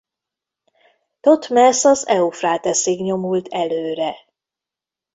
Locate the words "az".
1.85-2.07